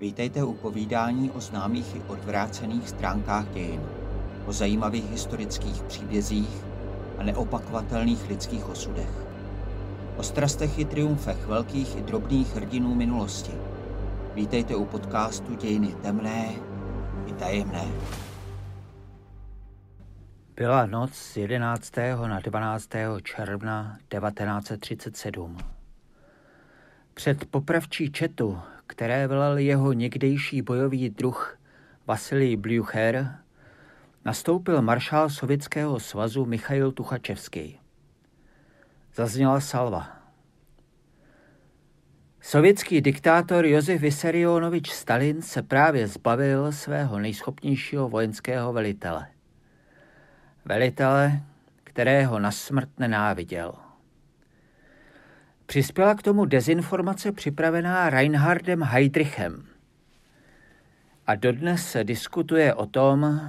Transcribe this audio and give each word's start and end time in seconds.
Vítejte 0.00 0.44
u 0.44 0.54
povídání 0.54 1.30
o 1.30 1.40
známých 1.40 1.96
i 1.96 2.02
odvrácených 2.08 2.88
stránkách 2.88 3.48
dějin, 3.48 3.80
o 4.46 4.52
zajímavých 4.52 5.10
historických 5.10 5.82
příbězích 5.82 6.64
a 7.18 7.22
neopakovatelných 7.22 8.28
lidských 8.28 8.68
osudech. 8.68 9.10
O 10.16 10.22
strastech 10.22 10.78
i 10.78 10.84
triumfech 10.84 11.46
velkých 11.46 11.96
i 11.96 12.02
drobných 12.02 12.54
hrdinů 12.56 12.94
minulosti. 12.94 13.52
Vítejte 14.34 14.76
u 14.76 14.84
podcastu 14.84 15.54
Dějiny 15.54 15.94
temné 16.02 16.52
i 17.26 17.32
tajemné. 17.32 17.84
Byla 20.56 20.86
noc 20.86 21.14
z 21.14 21.36
11. 21.36 21.96
na 22.26 22.40
12. 22.40 22.88
června 23.22 23.98
1937. 24.08 25.56
Před 27.14 27.44
popravčí 27.44 28.12
četu, 28.12 28.58
které 28.90 29.28
velel 29.28 29.58
jeho 29.58 29.92
někdejší 29.92 30.62
bojový 30.62 31.10
druh 31.10 31.58
Vasilij 32.06 32.56
Blücher, 32.56 33.38
nastoupil 34.24 34.82
maršál 34.82 35.30
Sovětského 35.30 36.00
svazu 36.00 36.46
Michail 36.46 36.92
Tuchačevský. 36.92 37.80
Zazněla 39.14 39.60
salva. 39.60 40.08
Sovětský 42.40 43.00
diktátor 43.00 43.66
Josef 43.66 44.00
Vysarionovič 44.00 44.90
Stalin 44.90 45.42
se 45.42 45.62
právě 45.62 46.08
zbavil 46.08 46.72
svého 46.72 47.18
nejschopnějšího 47.18 48.08
vojenského 48.08 48.72
velitele. 48.72 49.26
Velitele, 50.64 51.40
kterého 51.84 52.38
na 52.38 52.50
smrt 52.50 52.88
nenáviděl. 52.98 53.89
Přispěla 55.70 56.14
k 56.14 56.22
tomu 56.22 56.44
dezinformace 56.44 57.32
připravená 57.32 58.10
Reinhardem 58.10 58.82
Heydrichem. 58.82 59.66
A 61.26 61.34
dodnes 61.34 61.90
se 61.90 62.04
diskutuje 62.04 62.74
o 62.74 62.86
tom, 62.86 63.40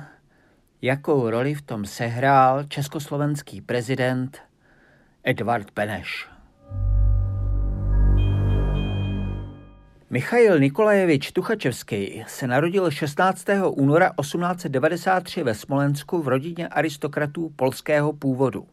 jakou 0.81 1.29
roli 1.29 1.53
v 1.53 1.61
tom 1.61 1.85
sehrál 1.85 2.63
československý 2.63 3.61
prezident 3.61 4.37
Edvard 5.23 5.67
Beneš. 5.75 6.27
Michail 10.09 10.59
Nikolajevič 10.59 11.31
Tuchačevský 11.31 12.23
se 12.27 12.47
narodil 12.47 12.91
16. 12.91 13.45
února 13.69 14.13
1893 14.21 15.43
ve 15.43 15.55
Smolensku 15.55 16.21
v 16.21 16.27
rodině 16.27 16.67
aristokratů 16.67 17.49
polského 17.55 18.13
původu. 18.13 18.67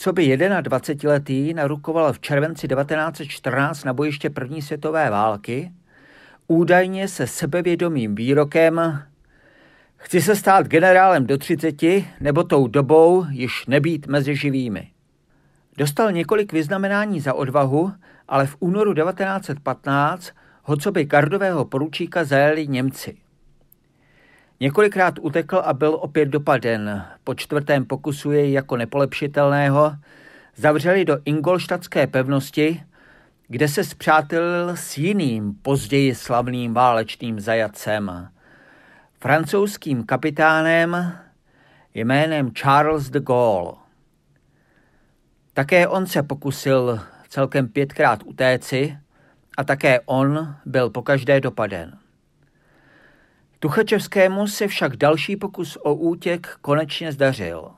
Co 0.00 0.12
by 0.12 0.36
21-letý 0.36 1.54
narukoval 1.54 2.12
v 2.12 2.20
červenci 2.20 2.68
1914 2.68 3.84
na 3.84 3.92
bojiště 3.92 4.30
první 4.30 4.62
světové 4.62 5.10
války, 5.10 5.72
údajně 6.46 7.08
se 7.08 7.26
sebevědomým 7.26 8.14
výrokem 8.14 9.02
Chci 9.96 10.22
se 10.22 10.36
stát 10.36 10.66
generálem 10.66 11.26
do 11.26 11.38
30, 11.38 11.74
nebo 12.20 12.44
tou 12.44 12.66
dobou 12.66 13.26
již 13.30 13.66
nebýt 13.66 14.06
mezi 14.06 14.36
živými. 14.36 14.90
Dostal 15.76 16.12
několik 16.12 16.52
vyznamenání 16.52 17.20
za 17.20 17.34
odvahu, 17.34 17.92
ale 18.28 18.46
v 18.46 18.56
únoru 18.60 18.94
1915 18.94 20.32
ho 20.62 20.76
co 20.76 20.92
by 20.92 21.06
kardového 21.06 21.64
poručíka 21.64 22.24
zajeli 22.24 22.68
Němci. 22.68 23.16
Několikrát 24.60 25.14
utekl 25.20 25.62
a 25.64 25.72
byl 25.72 25.94
opět 25.94 26.26
dopaden. 26.26 27.04
Po 27.24 27.34
čtvrtém 27.34 27.84
pokusu 27.84 28.32
jej 28.32 28.52
jako 28.52 28.76
nepolepšitelného 28.76 29.92
zavřeli 30.56 31.04
do 31.04 31.18
Ingolštadtské 31.24 32.06
pevnosti, 32.06 32.82
kde 33.48 33.68
se 33.68 33.84
zpřátelil 33.84 34.68
s 34.76 34.98
jiným 34.98 35.54
později 35.54 36.14
slavným 36.14 36.74
válečným 36.74 37.40
zajacem, 37.40 38.28
francouzským 39.20 40.04
kapitánem 40.04 41.12
jménem 41.94 42.50
Charles 42.50 43.10
de 43.10 43.20
Gaulle. 43.20 43.72
Také 45.54 45.88
on 45.88 46.06
se 46.06 46.22
pokusil 46.22 47.00
celkem 47.28 47.68
pětkrát 47.68 48.20
utéci 48.24 48.98
a 49.56 49.64
také 49.64 50.00
on 50.00 50.54
byl 50.66 50.90
pokaždé 50.90 51.40
dopaden. 51.40 51.98
Tuchačevskému 53.60 54.46
se 54.46 54.66
však 54.66 54.96
další 54.96 55.36
pokus 55.36 55.78
o 55.82 55.94
útěk 55.94 56.56
konečně 56.60 57.12
zdařil. 57.12 57.70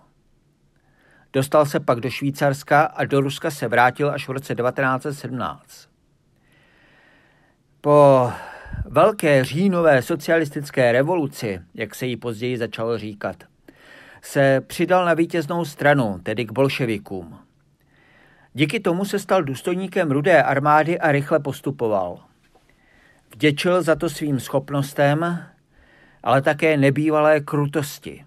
Dostal 1.32 1.66
se 1.66 1.80
pak 1.80 2.00
do 2.00 2.10
Švýcarska 2.10 2.82
a 2.82 3.04
do 3.04 3.20
Ruska 3.20 3.50
se 3.50 3.68
vrátil 3.68 4.10
až 4.10 4.28
v 4.28 4.30
roce 4.32 4.54
1917. 4.54 5.88
Po 7.80 8.30
velké 8.84 9.44
říjnové 9.44 10.02
socialistické 10.02 10.92
revoluci, 10.92 11.60
jak 11.74 11.94
se 11.94 12.06
jí 12.06 12.16
později 12.16 12.58
začalo 12.58 12.98
říkat, 12.98 13.36
se 14.22 14.60
přidal 14.60 15.04
na 15.04 15.14
vítěznou 15.14 15.64
stranu, 15.64 16.20
tedy 16.22 16.44
k 16.44 16.52
bolševikům. 16.52 17.38
Díky 18.54 18.80
tomu 18.80 19.04
se 19.04 19.18
stal 19.18 19.42
důstojníkem 19.42 20.10
rudé 20.10 20.42
armády 20.42 20.98
a 20.98 21.12
rychle 21.12 21.40
postupoval. 21.40 22.20
Vděčil 23.34 23.82
za 23.82 23.96
to 23.96 24.10
svým 24.10 24.40
schopnostem, 24.40 25.44
ale 26.22 26.42
také 26.42 26.76
nebývalé 26.76 27.40
krutosti. 27.40 28.24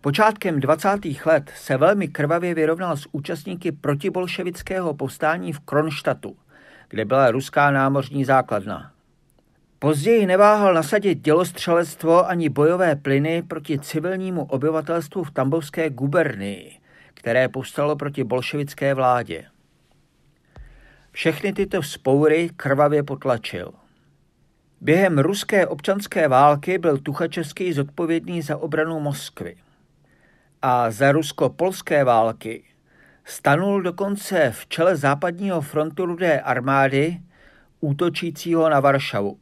Počátkem 0.00 0.60
20. 0.60 0.88
let 1.26 1.50
se 1.56 1.76
velmi 1.76 2.08
krvavě 2.08 2.54
vyrovnal 2.54 2.96
s 2.96 3.08
účastníky 3.12 3.72
protibolševického 3.72 4.94
povstání 4.94 5.52
v 5.52 5.60
Kronštatu, 5.60 6.36
kde 6.88 7.04
byla 7.04 7.30
ruská 7.30 7.70
námořní 7.70 8.24
základna. 8.24 8.92
Později 9.78 10.26
neváhal 10.26 10.74
nasadit 10.74 11.20
dělostřelectvo 11.20 12.28
ani 12.28 12.48
bojové 12.48 12.96
plyny 12.96 13.42
proti 13.42 13.78
civilnímu 13.78 14.44
obyvatelstvu 14.44 15.24
v 15.24 15.30
Tambovské 15.30 15.90
gubernii, 15.90 16.78
které 17.14 17.48
povstalo 17.48 17.96
proti 17.96 18.24
bolševické 18.24 18.94
vládě. 18.94 19.44
Všechny 21.12 21.52
tyto 21.52 21.82
spoury 21.82 22.50
krvavě 22.56 23.02
potlačil. 23.02 23.72
Během 24.84 25.18
ruské 25.18 25.66
občanské 25.66 26.28
války 26.28 26.78
byl 26.78 26.98
Tuchačevský 26.98 27.72
zodpovědný 27.72 28.42
za 28.42 28.56
obranu 28.56 29.00
Moskvy. 29.00 29.56
A 30.62 30.90
za 30.90 31.12
rusko-polské 31.12 32.04
války 32.04 32.64
stanul 33.24 33.82
dokonce 33.82 34.52
v 34.54 34.66
čele 34.66 34.96
západního 34.96 35.60
frontu 35.60 36.06
rudé 36.06 36.40
armády, 36.40 37.20
útočícího 37.80 38.68
na 38.68 38.80
Varšavu. 38.80 39.38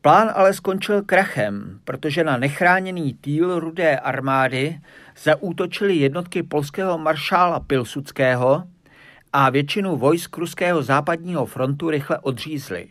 Plán 0.00 0.30
ale 0.34 0.54
skončil 0.54 1.02
krachem, 1.02 1.80
protože 1.84 2.24
na 2.24 2.36
nechráněný 2.36 3.14
týl 3.14 3.60
rudé 3.60 3.98
armády 3.98 4.80
zaútočili 5.22 5.96
jednotky 5.96 6.42
polského 6.42 6.98
maršála 6.98 7.60
Pilsudského 7.60 8.64
a 9.32 9.50
většinu 9.50 9.96
vojsk 9.96 10.36
ruského 10.36 10.82
západního 10.82 11.46
frontu 11.46 11.90
rychle 11.90 12.18
odřízli. 12.18 12.88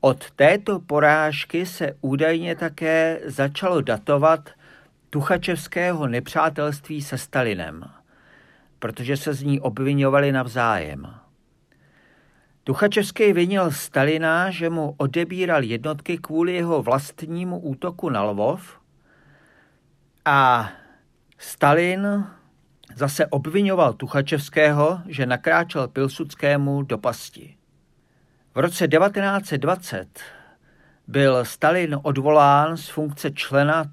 Od 0.00 0.30
této 0.30 0.80
porážky 0.80 1.66
se 1.66 1.92
údajně 2.00 2.56
také 2.56 3.20
začalo 3.24 3.80
datovat 3.80 4.50
Tuchačevského 5.10 6.06
nepřátelství 6.06 7.02
se 7.02 7.18
Stalinem, 7.18 7.84
protože 8.78 9.16
se 9.16 9.34
z 9.34 9.42
ní 9.42 9.60
obvinovali 9.60 10.32
navzájem. 10.32 11.14
Tuchačevský 12.64 13.32
vinil 13.32 13.70
Stalina, 13.70 14.50
že 14.50 14.70
mu 14.70 14.94
odebíral 14.96 15.62
jednotky 15.62 16.18
kvůli 16.18 16.54
jeho 16.54 16.82
vlastnímu 16.82 17.58
útoku 17.58 18.10
na 18.10 18.22
Lvov 18.22 18.80
a 20.24 20.70
Stalin 21.38 22.26
zase 22.94 23.26
obvinoval 23.26 23.92
Tuchačevského, 23.92 25.00
že 25.06 25.26
nakráčel 25.26 25.88
Pilsudskému 25.88 26.82
do 26.82 26.98
pasti. 26.98 27.57
V 28.54 28.58
roce 28.58 28.88
1920 28.88 30.20
byl 31.06 31.44
Stalin 31.44 31.96
odvolán 32.02 32.76
z 32.76 32.88
funkce 32.88 33.30
člena 33.30 33.84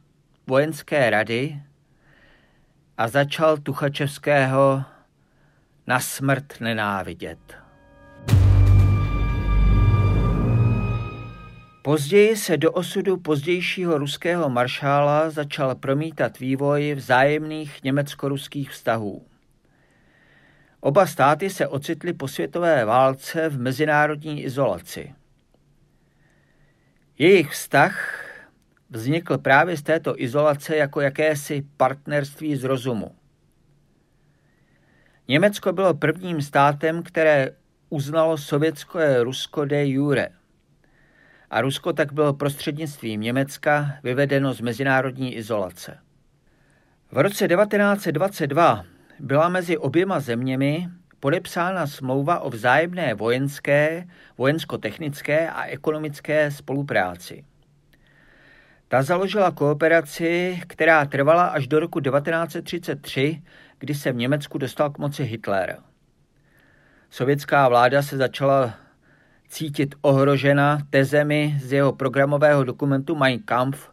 vojenské 0.47 1.09
rady 1.09 1.61
a 2.97 3.07
začal 3.07 3.57
Tuchačevského 3.57 4.83
na 5.87 5.99
smrt 5.99 6.53
nenávidět. 6.59 7.39
Později 11.81 12.37
se 12.37 12.57
do 12.57 12.71
osudu 12.71 13.17
pozdějšího 13.17 13.97
ruského 13.97 14.49
maršála 14.49 15.29
začal 15.29 15.75
promítat 15.75 16.39
vývoj 16.39 16.93
vzájemných 16.93 17.83
německo-ruských 17.83 18.69
vztahů. 18.71 19.25
Oba 20.85 21.07
státy 21.07 21.49
se 21.49 21.67
ocitly 21.67 22.13
po 22.13 22.27
světové 22.27 22.85
válce 22.85 23.49
v 23.49 23.59
mezinárodní 23.59 24.43
izolaci. 24.43 25.15
Jejich 27.17 27.51
vztah 27.51 28.25
vznikl 28.89 29.37
právě 29.37 29.77
z 29.77 29.81
této 29.81 30.21
izolace 30.21 30.75
jako 30.75 31.01
jakési 31.01 31.65
partnerství 31.77 32.55
z 32.55 32.63
rozumu. 32.63 33.15
Německo 35.27 35.73
bylo 35.73 35.93
prvním 35.93 36.41
státem, 36.41 37.03
které 37.03 37.49
uznalo 37.89 38.37
sovětské 38.37 39.23
Rusko 39.23 39.65
de 39.65 39.87
jure. 39.87 40.29
A 41.49 41.61
Rusko 41.61 41.93
tak 41.93 42.13
bylo 42.13 42.33
prostřednictvím 42.33 43.21
Německa 43.21 43.93
vyvedeno 44.03 44.53
z 44.53 44.61
mezinárodní 44.61 45.35
izolace. 45.35 45.97
V 47.11 47.17
roce 47.17 47.47
1922 47.47 48.94
byla 49.19 49.49
mezi 49.49 49.77
oběma 49.77 50.19
zeměmi 50.19 50.89
podepsána 51.19 51.87
smlouva 51.87 52.39
o 52.39 52.49
vzájemné 52.49 53.13
vojenské, 53.13 54.07
vojensko-technické 54.37 55.49
a 55.49 55.63
ekonomické 55.63 56.51
spolupráci. 56.51 57.43
Ta 58.87 59.03
založila 59.03 59.51
kooperaci, 59.51 60.61
která 60.67 61.05
trvala 61.05 61.45
až 61.45 61.67
do 61.67 61.79
roku 61.79 61.99
1933, 61.99 63.41
kdy 63.79 63.95
se 63.95 64.11
v 64.11 64.15
Německu 64.15 64.57
dostal 64.57 64.89
k 64.89 64.97
moci 64.97 65.23
Hitler. 65.23 65.77
Sovětská 67.09 67.69
vláda 67.69 68.01
se 68.01 68.17
začala 68.17 68.73
cítit 69.47 69.95
ohrožena 70.01 70.77
tezemi 70.89 71.59
z 71.61 71.73
jeho 71.73 71.93
programového 71.93 72.63
dokumentu 72.63 73.15
Mein 73.15 73.39
Kampf 73.39 73.89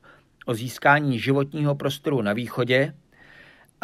o 0.46 0.54
získání 0.54 1.18
životního 1.18 1.74
prostoru 1.74 2.22
na 2.22 2.32
východě 2.32 2.94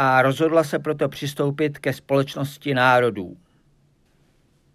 a 0.01 0.23
rozhodla 0.23 0.65
se 0.65 0.79
proto 0.79 1.09
přistoupit 1.09 1.79
ke 1.79 1.93
společnosti 1.93 2.75
národů. 2.75 3.37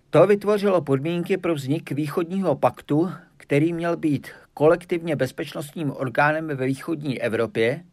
To 0.10 0.28
vytvořilo 0.28 0.81
podmínky 0.81 1.38
pro 1.38 1.56
vznik 1.56 1.92
východního 1.92 2.56
paktu, 2.56 3.12
který 3.38 3.74
měl 3.74 3.98
být 3.98 4.28
kolektivně 4.54 5.16
bezpečnostním 5.16 5.92
orgánem 5.92 6.48
ve 6.48 6.66
východní 6.66 7.22
Evropě 7.22 7.84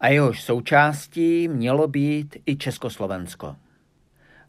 a 0.00 0.08
jehož 0.08 0.42
součástí 0.42 1.48
mělo 1.48 1.88
být 1.88 2.36
i 2.46 2.56
Československo. 2.56 3.56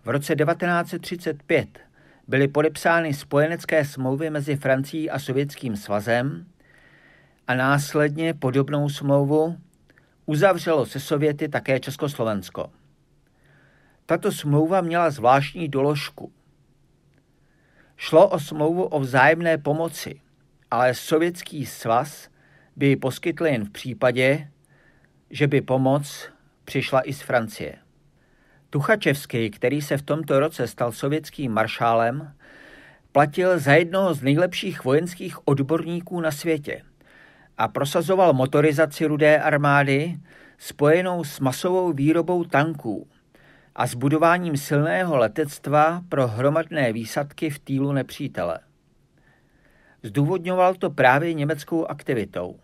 V 0.06 0.10
roce 0.10 0.36
1935 0.36 1.80
byly 2.28 2.48
podepsány 2.48 3.14
spojenecké 3.14 3.86
smlouvy 3.86 4.30
mezi 4.30 4.56
Francií 4.56 5.10
a 5.10 5.20
Sovětským 5.20 5.76
svazem 5.76 6.46
a 7.48 7.56
následně 7.56 8.34
podobnou 8.34 8.90
smlouvu 8.90 9.58
uzavřelo 10.30 10.86
se 10.86 11.00
Sověty 11.00 11.50
také 11.50 11.80
Československo. 11.80 12.72
Tato 14.06 14.32
smlouva 14.32 14.82
měla 14.82 15.10
zvláštní 15.10 15.70
doložku. 15.70 16.32
Šlo 17.98 18.30
o 18.30 18.40
smlouvu 18.40 18.84
o 18.84 19.00
vzájemné 19.00 19.58
pomoci, 19.58 20.22
ale 20.72 20.94
Sovětský 20.94 21.66
svaz 21.66 22.30
by 22.76 22.88
ji 22.88 22.96
poskytl 22.96 23.46
jen 23.46 23.66
v 23.66 23.70
případě, 23.70 24.52
že 25.30 25.48
by 25.48 25.62
pomoc 25.62 26.30
přišla 26.66 27.02
i 27.02 27.14
z 27.14 27.22
Francie. 27.22 27.76
Tuchačevský, 28.70 29.50
který 29.50 29.82
se 29.82 29.98
v 29.98 30.02
tomto 30.02 30.40
roce 30.40 30.68
stal 30.68 30.92
sovětským 30.92 31.52
maršálem, 31.52 32.34
platil 33.12 33.60
za 33.60 33.74
jednoho 33.74 34.14
z 34.14 34.22
nejlepších 34.22 34.84
vojenských 34.84 35.48
odborníků 35.48 36.22
na 36.22 36.32
světě 36.32 36.82
a 37.60 37.68
prosazoval 37.68 38.34
motorizaci 38.34 39.06
rudé 39.06 39.40
armády 39.40 40.20
spojenou 40.58 41.24
s 41.24 41.40
masovou 41.40 41.94
výrobou 41.94 42.44
tanků 42.44 43.08
a 43.76 43.88
s 43.88 43.96
budováním 43.96 44.58
silného 44.58 45.18
letectva 45.18 46.02
pro 46.10 46.28
hromadné 46.28 46.94
výsadky 46.94 47.50
v 47.50 47.60
týlu 47.60 47.92
nepřítele. 47.92 48.60
Zdůvodňoval 50.04 50.76
to 50.76 50.90
právě 50.90 51.34
německou 51.34 51.86
aktivitou. 51.86 52.60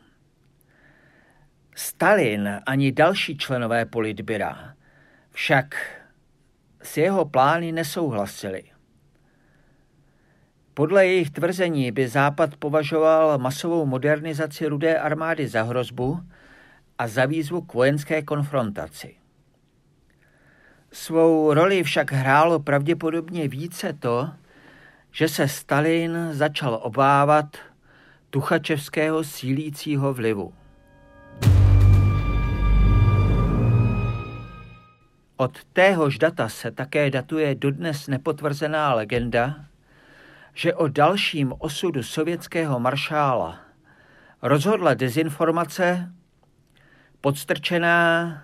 Stalin 1.76 2.62
ani 2.66 2.92
další 2.92 3.38
členové 3.38 3.86
politbyra 3.86 4.74
však 5.32 5.76
s 6.82 6.98
jeho 6.98 7.26
plány 7.26 7.72
nesouhlasili. 7.72 8.64
Podle 10.76 11.08
jejich 11.08 11.30
tvrzení 11.30 11.92
by 11.92 12.08
Západ 12.08 12.56
považoval 12.56 13.38
masovou 13.38 13.86
modernizaci 13.86 14.68
rudé 14.68 15.00
armády 15.00 15.48
za 15.48 15.64
hrozbu 15.64 16.20
a 16.98 17.08
za 17.08 17.26
výzvu 17.26 17.62
k 17.62 17.74
vojenské 17.74 18.22
konfrontaci. 18.22 19.16
Svou 20.92 21.54
roli 21.54 21.84
však 21.84 22.12
hrálo 22.12 22.60
pravděpodobně 22.60 23.48
více 23.48 23.94
to, 23.94 24.30
že 25.12 25.28
se 25.28 25.48
Stalin 25.48 26.18
začal 26.32 26.80
obávat 26.84 27.58
tuchačevského 28.30 29.24
sílícího 29.24 30.14
vlivu. 30.14 30.54
Od 35.38 35.64
téhož 35.74 36.18
data 36.18 36.50
se 36.50 36.72
také 36.72 37.10
datuje 37.10 37.56
dodnes 37.56 38.08
nepotvrzená 38.08 38.94
legenda, 38.94 39.56
že 40.56 40.74
o 40.74 40.88
dalším 40.88 41.54
osudu 41.60 42.04
sovětského 42.04 42.80
maršála 42.80 43.60
rozhodla 44.42 44.94
dezinformace 44.94 46.12
podstrčená 47.22 48.44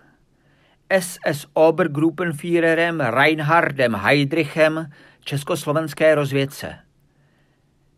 SS 0.99 1.47
Obergruppenführerem 1.53 2.99
Reinhardem 2.99 3.95
Heydrichem 3.95 4.91
československé 5.23 6.15
rozvědce, 6.15 6.79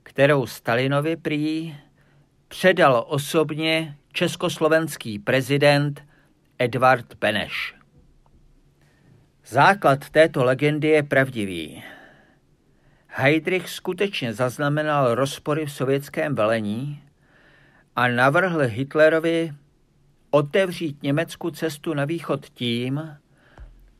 kterou 0.03 0.45
Stalinovi 0.45 1.15
prý 1.15 1.75
předal 2.47 3.05
osobně 3.07 3.97
československý 4.11 5.19
prezident 5.19 6.03
Edvard 6.59 7.13
Beneš. 7.19 7.75
Základ 9.45 10.09
této 10.09 10.43
legendy 10.43 10.87
je 10.87 11.03
pravdivý. 11.03 11.83
Heydrich 13.15 13.69
skutečně 13.69 14.33
zaznamenal 14.33 15.15
rozpory 15.15 15.65
v 15.65 15.71
sovětském 15.71 16.35
velení 16.35 17.03
a 17.95 18.07
navrhl 18.07 18.59
Hitlerovi 18.59 19.53
otevřít 20.29 21.03
Německu 21.03 21.51
cestu 21.51 21.93
na 21.93 22.05
východ 22.05 22.49
tím, 22.49 23.17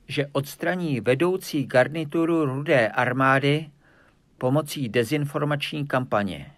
že 0.08 0.28
odstraní 0.32 1.02
vedoucí 1.02 1.66
garnituru 1.66 2.46
rudé 2.46 2.88
armády 2.88 3.72
pomocí 4.38 4.90
dezinformační 4.90 5.88
kampaně. 5.88 6.52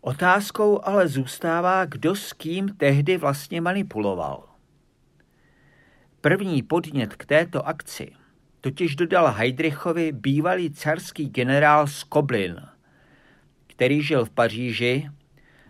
Otázkou 0.00 0.84
ale 0.84 1.08
zůstává, 1.08 1.84
kdo 1.84 2.14
s 2.14 2.32
kým 2.32 2.68
tehdy 2.68 3.16
vlastně 3.16 3.60
manipuloval. 3.60 4.48
První 6.20 6.62
podnět 6.62 7.16
k 7.16 7.26
této 7.26 7.68
akci 7.68 8.12
totiž 8.62 8.96
dodal 8.96 9.32
Heidrichovi 9.32 10.12
bývalý 10.12 10.70
carský 10.70 11.28
generál 11.28 11.86
Skoblin, 11.86 12.60
který 13.66 14.02
žil 14.02 14.24
v 14.24 14.30
Paříži 14.30 15.10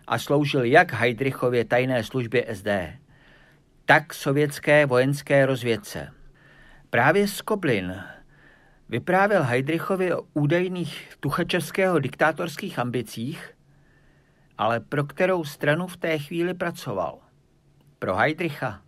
a 0.07 0.19
sloužil 0.19 0.63
jak 0.63 0.93
Heidrichově 0.93 1.65
tajné 1.65 2.03
službě 2.03 2.55
SD, 2.55 2.67
tak 3.85 4.13
sovětské 4.13 4.85
vojenské 4.85 5.45
rozvědce. 5.45 6.11
Právě 6.89 7.27
Skoblin 7.27 8.03
vyprávěl 8.89 9.43
Heidrichovi 9.43 10.13
o 10.13 10.21
údajných 10.33 11.09
tuchačevského 11.19 11.99
diktátorských 11.99 12.79
ambicích, 12.79 13.53
ale 14.57 14.79
pro 14.79 15.03
kterou 15.03 15.43
stranu 15.43 15.87
v 15.87 15.97
té 15.97 16.17
chvíli 16.17 16.53
pracoval? 16.53 17.19
Pro 17.99 18.15
Heidricha? 18.15 18.81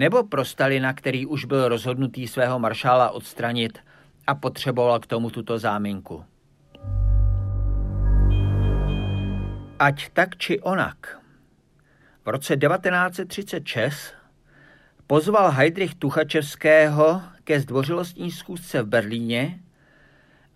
Nebo 0.00 0.24
pro 0.24 0.44
Stalina, 0.44 0.92
který 0.92 1.26
už 1.26 1.44
byl 1.44 1.68
rozhodnutý 1.68 2.28
svého 2.28 2.58
maršála 2.58 3.10
odstranit 3.10 3.78
a 4.26 4.34
potřeboval 4.34 5.00
k 5.00 5.06
tomu 5.06 5.30
tuto 5.30 5.58
záminku? 5.58 6.24
Ať 9.78 10.08
tak 10.12 10.36
či 10.36 10.60
onak. 10.60 11.20
V 12.24 12.28
roce 12.28 12.56
1936 12.56 14.14
pozval 15.06 15.50
Heidrich 15.50 15.94
Tuchačevského 15.94 17.22
ke 17.44 17.60
zdvořilostní 17.60 18.30
schůzce 18.30 18.82
v 18.82 18.86
Berlíně 18.86 19.60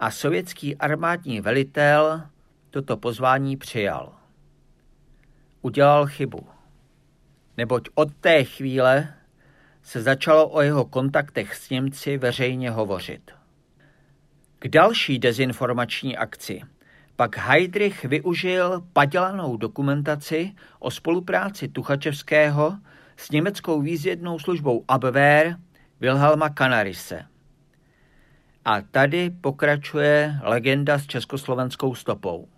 a 0.00 0.10
sovětský 0.10 0.76
armádní 0.76 1.40
velitel 1.40 2.22
toto 2.70 2.96
pozvání 2.96 3.56
přijal. 3.56 4.12
Udělal 5.62 6.06
chybu, 6.06 6.46
neboť 7.56 7.88
od 7.94 8.14
té 8.14 8.44
chvíle 8.44 9.14
se 9.84 10.02
začalo 10.02 10.48
o 10.48 10.60
jeho 10.60 10.84
kontaktech 10.84 11.54
s 11.54 11.70
Němci 11.70 12.18
veřejně 12.18 12.70
hovořit. 12.70 13.30
K 14.58 14.68
další 14.68 15.18
dezinformační 15.18 16.16
akci 16.16 16.62
pak 17.16 17.36
Heidrich 17.36 18.04
využil 18.04 18.82
padělanou 18.92 19.56
dokumentaci 19.56 20.52
o 20.78 20.90
spolupráci 20.90 21.68
Tuchačevského 21.68 22.78
s 23.16 23.30
německou 23.30 23.80
výzjednou 23.80 24.38
službou 24.38 24.84
Abwehr 24.88 25.56
Wilhelma 26.00 26.50
Canarise. 26.50 27.24
A 28.64 28.80
tady 28.80 29.30
pokračuje 29.30 30.40
legenda 30.42 30.98
s 30.98 31.06
československou 31.06 31.94
stopou. 31.94 32.48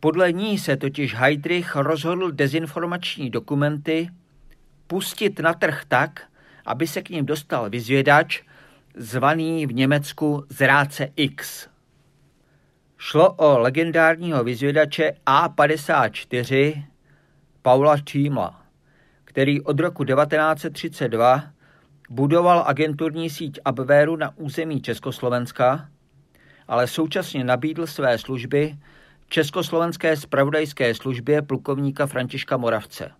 Podle 0.00 0.32
ní 0.32 0.58
se 0.58 0.76
totiž 0.76 1.14
Heidrich 1.14 1.76
rozhodl 1.76 2.30
dezinformační 2.30 3.30
dokumenty 3.30 4.10
pustit 4.88 5.38
na 5.38 5.54
trh 5.54 5.82
tak, 5.88 6.22
aby 6.66 6.86
se 6.86 7.02
k 7.02 7.10
ním 7.10 7.26
dostal 7.26 7.70
vyzvědač, 7.70 8.42
zvaný 8.94 9.66
v 9.66 9.74
Německu 9.74 10.44
Zráce 10.48 11.08
X. 11.16 11.68
Šlo 12.98 13.32
o 13.32 13.58
legendárního 13.58 14.44
vyzvědače 14.44 15.12
A54 15.26 16.84
Paula 17.62 17.98
Čímla, 17.98 18.62
který 19.24 19.60
od 19.60 19.80
roku 19.80 20.04
1932 20.04 21.42
budoval 22.10 22.64
agenturní 22.66 23.30
síť 23.30 23.60
Abwehru 23.64 24.16
na 24.16 24.36
území 24.36 24.82
Československa, 24.82 25.88
ale 26.68 26.86
současně 26.86 27.44
nabídl 27.44 27.86
své 27.86 28.18
služby 28.18 28.78
Československé 29.28 30.16
spravodajské 30.16 30.94
službě 30.94 31.42
plukovníka 31.42 32.06
Františka 32.06 32.56
Moravce. 32.56 33.10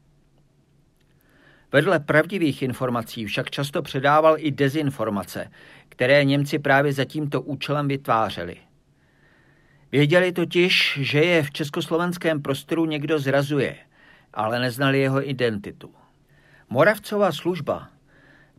Vedle 1.73 2.01
pravdivých 2.01 2.63
informací 2.63 3.27
však 3.27 3.51
často 3.51 3.83
předával 3.83 4.37
i 4.39 4.51
dezinformace, 4.51 5.51
které 5.89 6.25
Němci 6.25 6.59
právě 6.59 6.93
za 6.93 7.05
tímto 7.05 7.43
účelem 7.43 7.89
vytvářeli. 7.89 8.57
Věděli 9.93 10.33
totiž, 10.33 10.99
že 11.03 11.19
je 11.19 11.43
v 11.43 11.51
československém 11.51 12.43
prostoru 12.43 12.87
někdo 12.87 13.19
zrazuje, 13.19 13.77
ale 14.35 14.61
neznali 14.61 15.01
jeho 15.01 15.31
identitu. 15.31 15.91
Moravcová 16.71 17.33
služba 17.33 17.89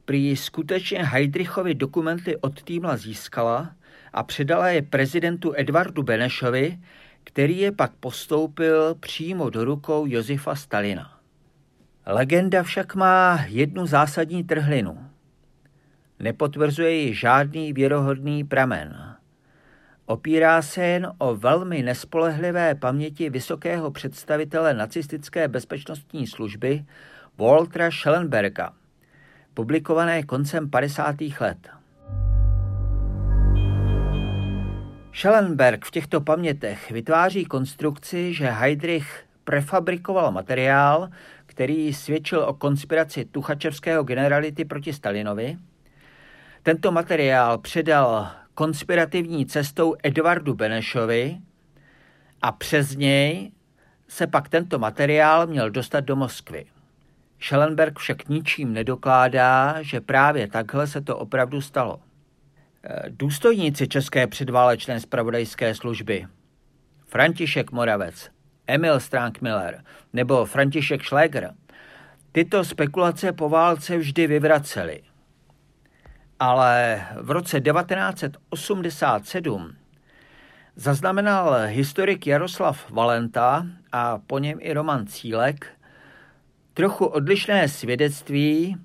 prý 0.06 0.36
skutečně 0.36 1.04
Heidrichovi 1.04 1.76
dokumenty 1.76 2.38
od 2.38 2.64
týmla 2.64 2.98
získala 2.98 3.72
a 4.14 4.24
předala 4.24 4.70
je 4.70 4.82
prezidentu 4.82 5.54
Edvardu 5.56 6.04
Benešovi, 6.04 6.80
který 7.24 7.58
je 7.58 7.72
pak 7.72 7.92
postoupil 8.00 8.96
přímo 8.96 9.50
do 9.50 9.66
rukou 9.66 10.06
Josefa 10.08 10.56
Stalina. 10.56 11.19
Legenda 12.12 12.64
však 12.64 12.96
má 12.96 13.46
jednu 13.48 13.86
zásadní 13.86 14.44
trhlinu. 14.44 14.98
Nepotvrzuje 16.20 16.92
ji 16.92 17.14
žádný 17.14 17.74
věrohodný 17.74 18.44
pramen. 18.44 19.16
Opírá 20.06 20.62
se 20.62 20.84
jen 20.84 21.12
o 21.18 21.36
velmi 21.36 21.84
nespolehlivé 21.84 22.76
paměti 22.76 23.30
vysokého 23.30 23.92
představitele 23.92 24.74
nacistické 24.74 25.48
bezpečnostní 25.48 26.28
služby 26.28 26.86
Waltera 27.38 27.92
Schellenberga, 27.92 28.74
publikované 29.54 30.24
koncem 30.24 30.70
50. 30.70 31.16
let. 31.40 31.70
Schellenberg 35.14 35.86
v 35.86 35.92
těchto 35.92 36.22
pamětech 36.22 36.92
vytváří 36.92 37.46
konstrukci, 37.46 38.34
že 38.34 38.46
Heydrich 38.46 39.24
prefabrikoval 39.44 40.32
materiál, 40.32 41.10
který 41.60 41.94
svědčil 41.94 42.44
o 42.44 42.54
konspiraci 42.54 43.26
tuchačevského 43.26 44.04
generality 44.04 44.66
proti 44.66 44.94
Stalinovi. 44.94 45.58
Tento 46.64 46.92
materiál 46.92 47.58
předal 47.58 48.32
konspirativní 48.54 49.46
cestou 49.46 49.96
Edvardu 50.04 50.54
Benešovi 50.54 51.38
a 52.42 52.52
přes 52.52 52.96
něj 52.96 53.52
se 54.08 54.28
pak 54.28 54.50
tento 54.50 54.80
materiál 54.80 55.48
měl 55.48 55.70
dostat 55.70 56.00
do 56.00 56.16
Moskvy. 56.16 56.66
Schellenberg 57.40 58.00
však 58.00 58.30
ničím 58.30 58.74
nedokládá, 58.74 59.82
že 59.82 60.02
právě 60.02 60.48
takhle 60.48 60.88
se 60.88 61.02
to 61.02 61.18
opravdu 61.18 61.62
stalo. 61.62 62.00
Důstojníci 63.10 63.88
České 63.88 64.28
předválečné 64.28 65.00
spravodajské 65.00 65.76
služby 65.76 66.28
František 67.08 67.72
Moravec, 67.72 68.30
Emil 68.70 69.00
Strankmiller 69.00 69.84
nebo 70.14 70.46
František 70.46 71.04
Schläger 71.04 71.54
tyto 72.32 72.64
spekulace 72.64 73.32
po 73.32 73.50
válce 73.50 73.98
vždy 73.98 74.28
vyvraceli. 74.28 75.02
Ale 76.40 77.06
v 77.22 77.32
roce 77.32 77.62
1987 77.62 79.76
zaznamenal 80.76 81.56
historik 81.66 82.28
Jaroslav 82.28 82.92
Valenta 82.92 83.66
a 83.92 84.18
po 84.18 84.40
něm 84.40 84.58
i 84.62 84.74
Roman 84.74 85.08
Cílek 85.08 85.68
trochu 86.74 87.06
odlišné 87.06 87.68
svědectví 87.68 88.78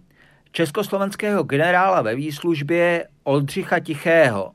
československého 0.52 1.42
generála 1.42 2.02
ve 2.02 2.14
výslužbě 2.14 3.08
Oldřicha 3.22 3.80
Tichého, 3.80 4.52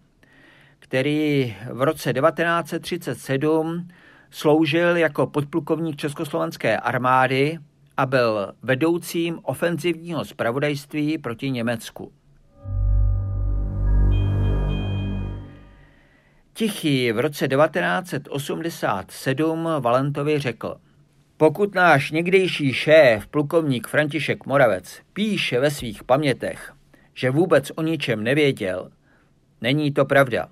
který 0.80 1.56
v 1.72 1.82
roce 1.82 2.14
1937 2.14 3.88
sloužil 4.32 4.98
jako 4.98 5.28
podplukovník 5.28 5.96
Československé 5.96 6.78
armády 6.78 7.60
a 7.98 8.06
byl 8.06 8.54
vedoucím 8.64 9.40
ofenzivního 9.44 10.26
spravodajství 10.26 11.18
proti 11.18 11.52
Německu. 11.52 12.12
Tichý 16.54 17.12
v 17.12 17.20
roce 17.20 17.48
1987 17.48 19.68
Valentovi 19.80 20.40
řekl– 20.40 20.76
pokud 21.40 21.76
náš 21.76 22.12
někdejší 22.12 22.74
šéf, 22.74 23.28
plukovník 23.28 23.88
František 23.88 24.46
Moravec, 24.46 25.02
píše 25.14 25.60
ve 25.60 25.72
svých 25.72 26.04
pamětech, 26.04 26.74
že 27.14 27.30
vůbec 27.30 27.72
o 27.76 27.82
ničem 27.82 28.24
nevěděl, 28.24 28.92
není 29.62 29.92
to 29.92 30.06
pravda. 30.06 30.50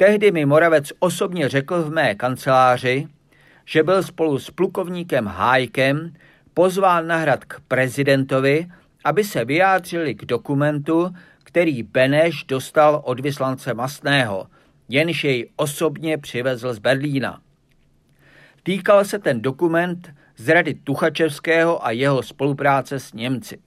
Tehdy 0.00 0.32
mi 0.32 0.46
Moravec 0.46 0.92
osobně 0.98 1.48
řekl 1.48 1.82
v 1.82 1.90
mé 1.90 2.14
kanceláři, 2.14 3.06
že 3.64 3.82
byl 3.82 4.02
spolu 4.02 4.38
s 4.38 4.50
plukovníkem 4.50 5.26
Hájkem 5.26 6.14
pozván 6.54 7.06
na 7.06 7.16
hrad 7.16 7.44
k 7.44 7.60
prezidentovi, 7.68 8.66
aby 9.04 9.24
se 9.24 9.44
vyjádřili 9.44 10.14
k 10.14 10.24
dokumentu, 10.24 11.14
který 11.44 11.82
Beneš 11.82 12.44
dostal 12.44 13.02
od 13.04 13.20
vyslance 13.20 13.74
Masného, 13.74 14.46
jenž 14.88 15.24
jej 15.24 15.50
osobně 15.56 16.18
přivezl 16.18 16.74
z 16.74 16.78
Berlína. 16.78 17.40
Týkal 18.62 19.04
se 19.04 19.18
ten 19.18 19.42
dokument 19.42 20.14
zrady 20.36 20.74
Tuchačevského 20.74 21.86
a 21.86 21.90
jeho 21.90 22.22
spolupráce 22.22 23.00
s 23.00 23.12
Němci. 23.12 23.58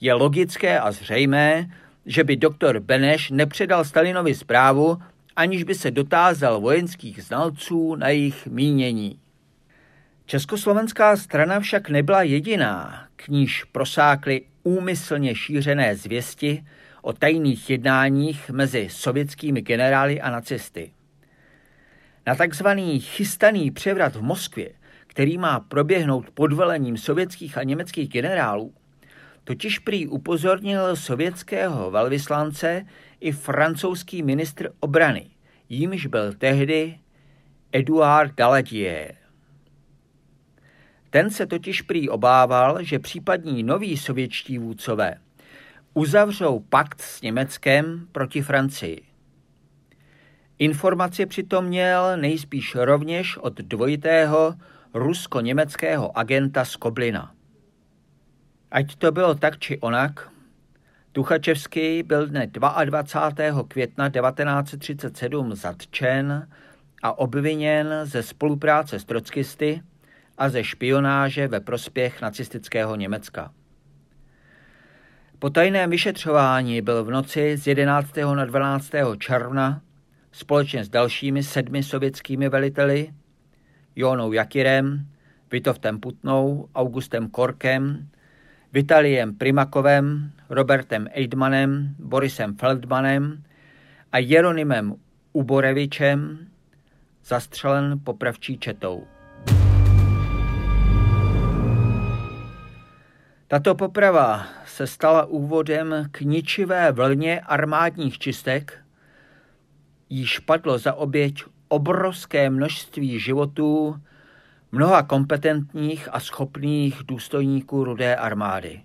Je 0.00 0.14
logické 0.14 0.80
a 0.80 0.92
zřejmé, 0.92 1.70
že 2.06 2.24
by 2.24 2.36
doktor 2.36 2.80
Beneš 2.80 3.30
nepředal 3.30 3.84
Stalinovi 3.84 4.34
zprávu, 4.34 4.98
aniž 5.40 5.64
by 5.64 5.74
se 5.74 5.90
dotázal 5.90 6.60
vojenských 6.60 7.24
znalců 7.24 7.94
na 7.94 8.08
jejich 8.08 8.46
mínění. 8.46 9.20
Československá 10.26 11.16
strana 11.16 11.60
však 11.60 11.90
nebyla 11.90 12.22
jediná, 12.22 13.06
k 13.16 13.28
níž 13.28 13.64
prosákly 13.64 14.42
úmyslně 14.62 15.34
šířené 15.34 15.96
zvěsti 15.96 16.64
o 17.02 17.12
tajných 17.12 17.70
jednáních 17.70 18.50
mezi 18.50 18.88
sovětskými 18.90 19.62
generály 19.62 20.20
a 20.20 20.30
nacisty. 20.30 20.92
Na 22.26 22.34
takzvaný 22.34 23.00
chystaný 23.00 23.70
převrat 23.70 24.16
v 24.16 24.22
Moskvě, 24.22 24.70
který 25.06 25.38
má 25.38 25.60
proběhnout 25.60 26.30
pod 26.30 26.52
velením 26.52 26.96
sovětských 26.96 27.58
a 27.58 27.62
německých 27.62 28.08
generálů, 28.08 28.74
totiž 29.50 29.78
prý 29.78 30.06
upozornil 30.06 30.96
sovětského 30.96 31.90
velvyslance 31.90 32.86
i 33.20 33.32
francouzský 33.32 34.22
ministr 34.22 34.70
obrany, 34.80 35.30
jímž 35.68 36.06
byl 36.06 36.32
tehdy 36.32 36.98
Eduard 37.72 38.34
Daladier. 38.34 39.14
Ten 41.10 41.30
se 41.30 41.46
totiž 41.46 41.82
prý 41.82 42.08
obával, 42.08 42.82
že 42.82 42.98
případní 42.98 43.62
noví 43.62 43.96
sovětští 43.96 44.58
vůdcové 44.58 45.14
uzavřou 45.94 46.60
pakt 46.60 47.00
s 47.00 47.22
Německem 47.22 48.06
proti 48.12 48.42
Francii. 48.42 49.02
Informace 50.58 51.26
přitom 51.26 51.64
měl 51.64 52.16
nejspíš 52.16 52.74
rovněž 52.74 53.36
od 53.36 53.54
dvojitého 53.54 54.54
rusko-německého 54.94 56.18
agenta 56.18 56.64
z 56.64 56.76
Koblina. 56.76 57.39
Ať 58.70 58.96
to 58.96 59.12
bylo 59.12 59.34
tak 59.34 59.58
či 59.58 59.78
onak, 59.80 60.30
Tuchačevský 61.12 62.02
byl 62.02 62.26
dne 62.26 62.46
22. 62.84 63.62
května 63.68 64.10
1937 64.10 65.54
zatčen 65.54 66.48
a 67.02 67.18
obviněn 67.18 67.94
ze 68.02 68.22
spolupráce 68.22 68.98
s 68.98 69.04
trockisty 69.04 69.82
a 70.38 70.48
ze 70.48 70.64
špionáže 70.64 71.48
ve 71.48 71.60
prospěch 71.60 72.22
nacistického 72.22 72.96
Německa. 72.96 73.52
Po 75.38 75.50
tajném 75.50 75.90
vyšetřování 75.90 76.82
byl 76.82 77.04
v 77.04 77.10
noci 77.10 77.56
z 77.56 77.66
11. 77.66 78.16
na 78.34 78.44
12. 78.44 78.90
června 79.18 79.82
společně 80.32 80.84
s 80.84 80.88
dalšími 80.88 81.42
sedmi 81.42 81.82
sovětskými 81.82 82.48
veliteli, 82.48 83.10
Jonou 83.96 84.32
Jakirem, 84.32 85.06
Vitovtem 85.52 86.00
Putnou, 86.00 86.68
Augustem 86.74 87.28
Korkem, 87.28 88.08
Vitaliem 88.72 89.34
Primakovem, 89.34 90.30
Robertem 90.48 91.08
Eidmanem, 91.12 91.94
Borisem 91.98 92.54
Feldmanem 92.54 93.42
a 94.12 94.18
Jeronymem 94.18 94.94
Uborevičem 95.32 96.38
zastřelen 97.24 98.00
popravčí 98.04 98.58
četou. 98.58 99.06
Tato 103.48 103.74
poprava 103.74 104.46
se 104.66 104.86
stala 104.86 105.24
úvodem 105.24 106.08
k 106.10 106.20
ničivé 106.20 106.92
vlně 106.92 107.40
armádních 107.40 108.18
čistek, 108.18 108.78
již 110.10 110.38
padlo 110.38 110.78
za 110.78 110.94
oběť 110.94 111.44
obrovské 111.68 112.50
množství 112.50 113.20
životů 113.20 114.00
mnoha 114.72 115.02
kompetentních 115.02 116.08
a 116.12 116.20
schopných 116.20 117.02
důstojníků 117.04 117.84
rudé 117.84 118.16
armády. 118.16 118.82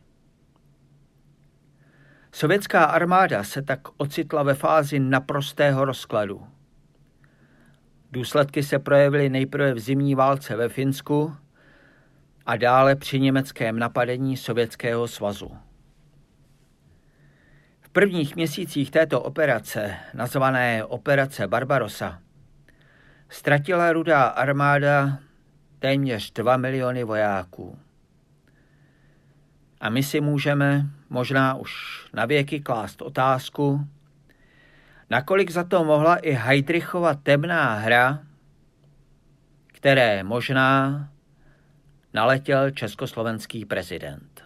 Sovětská 2.31 2.85
armáda 2.85 3.43
se 3.43 3.61
tak 3.61 3.79
ocitla 3.97 4.43
ve 4.43 4.53
fázi 4.53 4.99
naprostého 4.99 5.85
rozkladu. 5.85 6.47
Důsledky 8.11 8.63
se 8.63 8.79
projevily 8.79 9.29
nejprve 9.29 9.73
v 9.73 9.79
zimní 9.79 10.15
válce 10.15 10.55
ve 10.55 10.69
Finsku 10.69 11.35
a 12.45 12.57
dále 12.57 12.95
při 12.95 13.19
německém 13.19 13.79
napadení 13.79 14.37
Sovětského 14.37 15.07
svazu. 15.07 15.57
V 17.81 17.89
prvních 17.89 18.35
měsících 18.35 18.91
této 18.91 19.21
operace, 19.21 19.95
nazvané 20.13 20.85
Operace 20.85 21.47
Barbarosa, 21.47 22.19
ztratila 23.29 23.93
rudá 23.93 24.23
armáda 24.23 25.19
téměř 25.79 26.31
2 26.31 26.57
miliony 26.57 27.03
vojáků. 27.03 27.79
A 29.81 29.89
my 29.89 30.03
si 30.03 30.21
můžeme 30.21 30.85
možná 31.09 31.53
už 31.53 31.71
na 32.13 32.25
věky 32.25 32.59
klást 32.59 33.01
otázku, 33.01 33.87
nakolik 35.09 35.51
za 35.51 35.63
to 35.63 35.83
mohla 35.83 36.15
i 36.15 36.31
Heidrichova 36.31 37.13
temná 37.13 37.75
hra, 37.75 38.19
které 39.67 40.23
možná 40.23 41.09
naletěl 42.13 42.71
československý 42.71 43.65
prezident. 43.65 44.43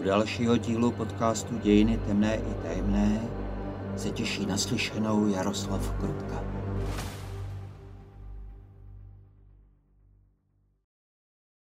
U 0.00 0.02
dalšího 0.04 0.56
dílu 0.56 0.92
podcastu 0.92 1.58
Dějiny 1.58 1.98
temné 1.98 2.36
i 2.36 2.54
tajemné 2.62 3.20
se 3.96 4.10
těší 4.10 4.46
naslyšenou 4.46 5.28
Jaroslav 5.28 5.92
Krutka. 6.00 6.63